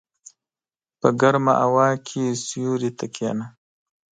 په 0.99 1.07
ګرمه 1.21 1.53
هوا 1.63 1.89
کې 2.07 2.23
سیوري 2.47 2.91
ته 2.97 3.05
کېنه. 3.15 3.45